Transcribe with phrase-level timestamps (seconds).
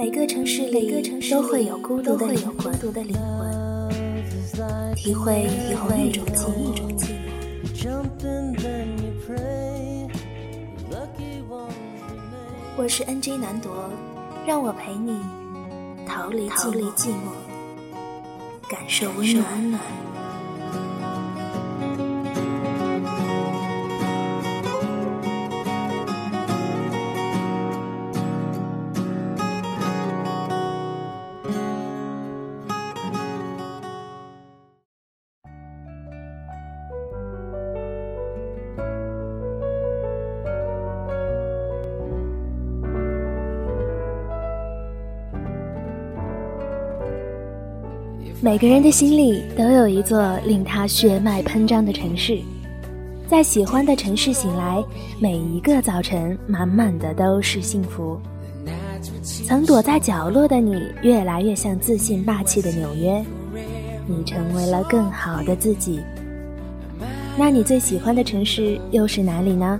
[0.00, 0.90] 每个城市里
[1.30, 2.72] 都会有孤独的灵魂，
[4.96, 6.72] 体会体会一种寂寞。
[12.78, 13.68] 我是 NJ 南铎，
[14.46, 15.20] 让我陪你
[16.06, 16.70] 逃离寂
[17.10, 17.34] 寞，
[18.70, 19.44] 感受温暖。
[48.42, 52.38] 每个人的心里都有一座令他血脉喷张的城市，
[53.28, 54.82] 在喜欢的城市醒来，
[55.18, 58.18] 每一个早晨满满的都是幸福。
[59.22, 63.22] 曾躲在角落的你，越来越像自信霸气的纽约，
[64.06, 66.00] 你成为了更好的自己。
[67.36, 69.78] 那你最喜欢的城市又是哪里呢？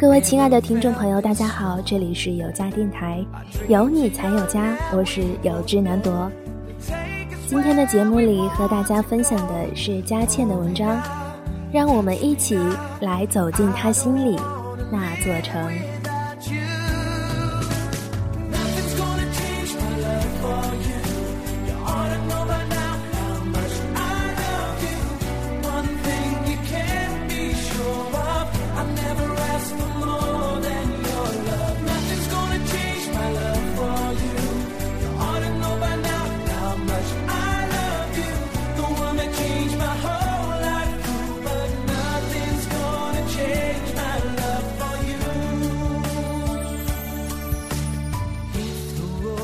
[0.00, 3.22] 各位亲爱的听众朋友，大家好，这里是有家电台，
[3.68, 6.32] 有你才有家，我是有志难夺。
[7.46, 10.98] 今天的节目里和大家分享的是佳倩的文章，
[11.70, 12.58] 让我们一起
[13.02, 14.40] 来走进她心里
[14.90, 15.70] 那座城。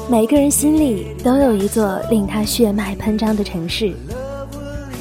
[0.09, 3.93] 每个人心里都有一座令他血脉喷张的城市，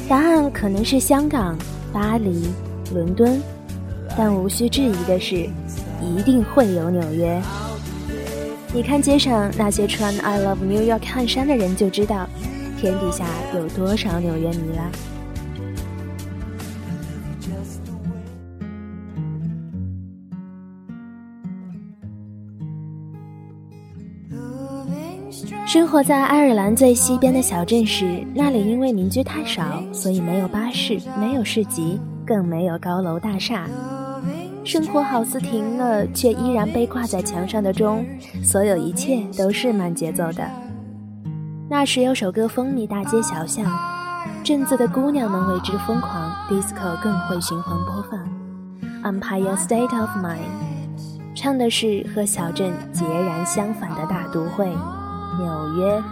[0.08, 1.56] 答案可能是香港、
[1.92, 2.48] 巴黎、
[2.92, 3.40] 伦敦，
[4.18, 5.48] 但无需质疑的是，
[6.02, 7.40] 一定会有纽约。
[8.74, 12.28] 你看街上那些穿 “I love New York” 汗衫的人，就知道
[12.80, 13.24] 天底下
[13.54, 14.90] 有多少纽约迷了。
[25.66, 33.66] 生活在爱尔兰最西边的小镇时，那里因为民居太少，所以没有巴士，没有市集，更没有高楼大厦。
[34.62, 38.06] 生活好似停了，却依然被挂在墙上的钟。
[38.44, 40.48] 所有一切都是慢节奏的。
[41.68, 43.66] 那时有首歌风靡大街小巷，
[44.44, 49.12] 镇子的姑娘们为之疯狂，disco 更会循环播放。
[49.12, 54.68] Empire State of Mind，唱的是和小镇截然相反的大都会。
[55.38, 56.02] 纽约。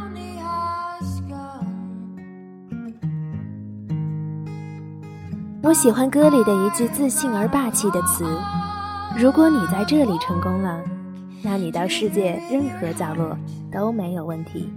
[5.62, 8.24] 我喜欢歌里的一句自信而霸气的词
[9.16, 10.78] ：“如果你在这里成功了，
[11.42, 13.34] 那你到世界任何角落
[13.72, 14.70] 都没有问题。”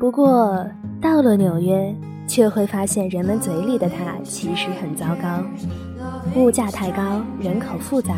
[0.00, 0.66] 不过
[1.00, 1.94] 到了纽约，
[2.26, 5.44] 却会发现人们嘴里的他其实很糟糕。
[6.36, 8.14] 物价太高，人口复杂，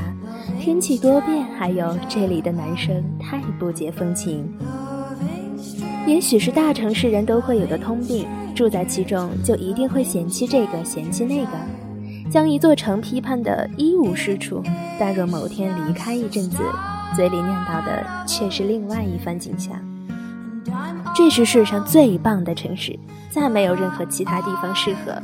[0.61, 4.53] 天气多变，还有这里的男生太不解风情。
[6.07, 11.53] 也许是大城市人都会有的通病，住在其中就一定会嫌弃这个嫌弃那个，
[12.31, 14.63] 将一座城批判的一无是处。
[14.99, 16.59] 但若某天离开一阵子，
[17.17, 19.75] 嘴里念叨的却是另外一番景象。
[21.15, 22.99] 这是世上最棒的城市，
[23.31, 25.15] 再没有任何其他地方适合。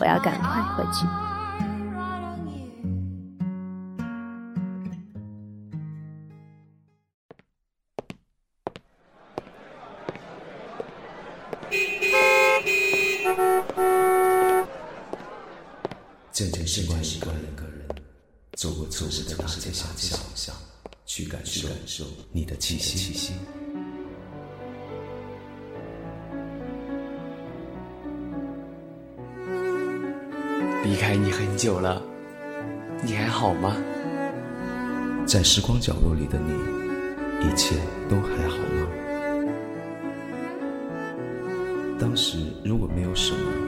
[0.00, 1.06] 我要赶快回去。
[16.38, 17.84] 渐渐习惯一个人，
[18.52, 19.86] 走过错过的大街小
[20.36, 20.54] 巷，
[21.04, 23.32] 去感受你的气息。
[30.84, 32.00] 离开你很久了，
[33.02, 33.76] 你还好吗？
[35.26, 36.52] 在时光角落里的你，
[37.48, 37.74] 一切
[38.08, 38.86] 都还好吗？
[41.98, 43.67] 当时如果没有什么，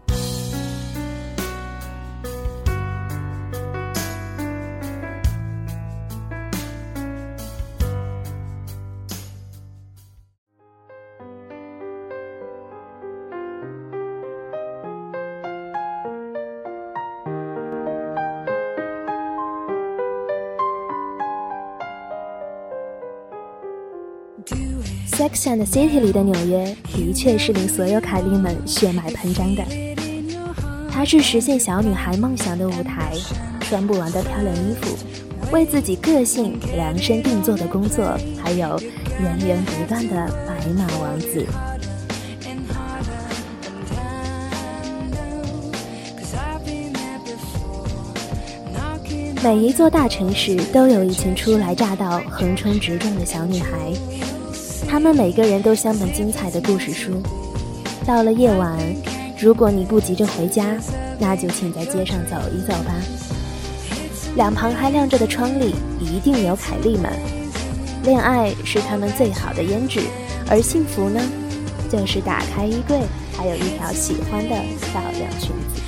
[25.07, 29.63] Sex and City》里的纽约的确是令所有凯莉们血脉喷张的。
[30.89, 33.13] 它是实现小女孩梦想的舞台，
[33.61, 34.97] 穿不完的漂亮衣服，
[35.51, 38.79] 为自己个性量身定做的工作，还有
[39.19, 40.15] 源源不断的
[40.47, 41.45] 白马王子。
[49.43, 53.91] 每一座大城市都有一群初来乍到、横冲直撞的小女孩。
[54.91, 57.23] 他们每个人都像本精彩的故事书。
[58.05, 58.77] 到了夜晚，
[59.39, 60.75] 如果你不急着回家，
[61.17, 62.91] 那就请在街上走一走吧。
[64.35, 67.09] 两旁还亮着的窗里，一定有凯莉们。
[68.03, 70.01] 恋爱是他们最好的胭脂，
[70.49, 71.21] 而幸福呢，
[71.89, 72.99] 就是打开衣柜，
[73.37, 74.49] 还有一条喜欢的
[74.91, 75.81] 漂亮裙子。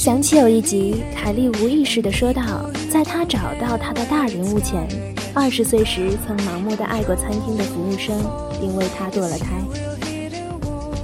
[0.00, 2.42] 想起有一集，凯莉无意识地说道
[2.90, 4.88] ：“在她找到她的大人物前，
[5.34, 8.18] 二十岁时曾盲目的爱过餐厅的服务生，
[8.58, 9.60] 并为她堕了胎。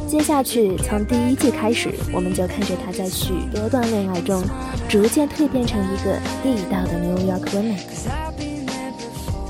[0.08, 4.42] 接下去，从第一季开始，我们就看着她在许多段恋爱中，
[4.88, 7.76] 逐渐蜕变成一个地道的 New York woman。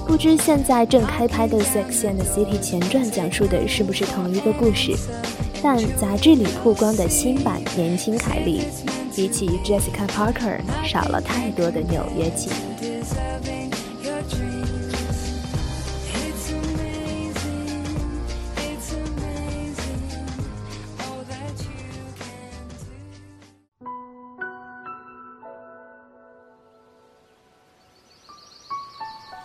[0.08, 4.92] 不知现在正开拍的《Sex and the City》前传讲述的是不是同一个故事？
[5.62, 8.62] 但杂志里曝光的新版年轻凯莉。”
[9.16, 12.50] 比起 Jessica Parker，少了太多的纽约气。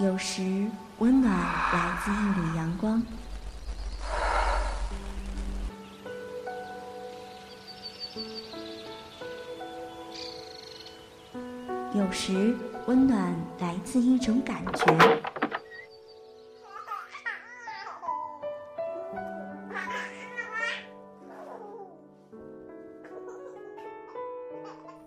[0.01, 0.41] 有时
[0.97, 3.01] 温暖来自一缕阳光。
[13.21, 14.91] 暖来自一种感觉；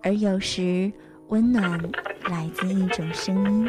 [0.03, 0.93] 而有时，
[1.27, 1.81] 温暖
[2.31, 3.69] 来自一种声音。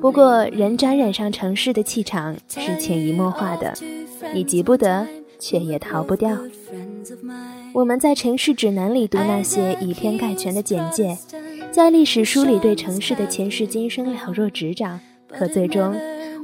[0.00, 3.74] 不过，人沾染上城市的气场是潜移默化的，
[4.32, 5.06] 你急不得，
[5.38, 6.38] 却也逃不掉。
[7.74, 11.18] 我们在城市指南里读那些以偏概全的简介，
[11.70, 15.94] 在历史书里对城市的前世今生了若指掌，可最终，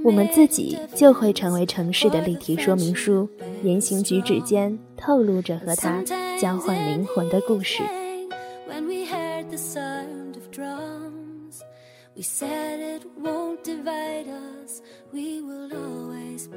[0.04, 3.26] 我们自己就会成为城市的立体说明书，
[3.62, 6.02] 言行举止间透露着和它
[6.38, 7.82] 交换灵魂的故事。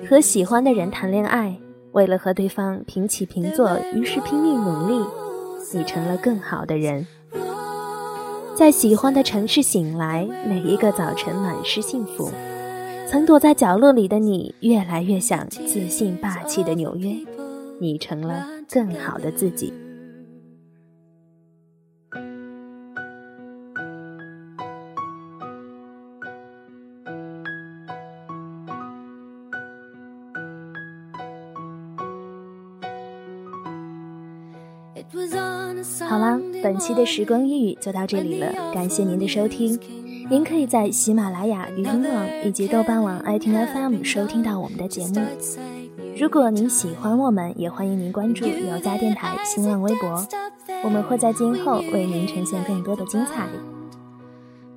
[0.09, 1.57] 和喜欢的人谈恋爱，
[1.93, 5.05] 为了和对方平起平坐，于是拼命努力。
[5.74, 7.07] 你成了更好的人，
[8.55, 12.29] 在喜欢的城市醒来，每一个早晨满是幸福。
[13.07, 17.15] 曾躲在角落里的你，越来越像自信霸气的纽约。
[17.79, 19.74] 你成了更好的自己。
[36.07, 39.79] 好啦，本期的时光一语就到这里了，感谢您的收听。
[40.29, 45.22] 您可以在喜马拉雅、语音网以及豆瓣网、爱听 FM 收听到我们的节目。
[46.17, 50.25] 如果您喜欢我们，也欢迎您关注有家电台新浪微博，
[50.84, 53.48] 我们会在今后为您呈现更多的精彩。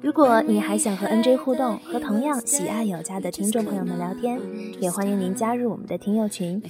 [0.00, 4.40] 如果你还想和 NJ 互动，和同样喜爱有家的听众朋友们聊天，
[4.80, 6.62] 也欢迎您加入我们的听友群。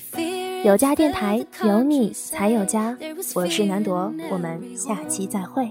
[0.64, 2.96] 有家电台，有你才有家。
[3.34, 5.70] 我是南朵，我们下期再会。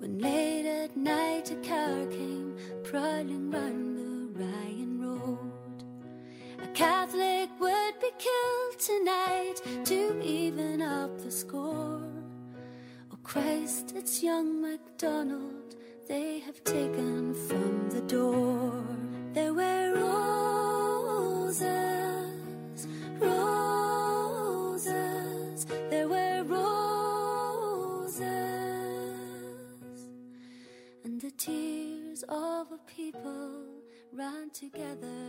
[0.00, 2.54] When late at night a car came
[2.84, 5.38] prowling round the Ryan Road.
[6.62, 12.02] A Catholic would be killed tonight to even up the score.
[13.10, 15.76] Oh Christ, it's young MacDonald
[16.08, 17.11] they have taken
[34.52, 35.21] together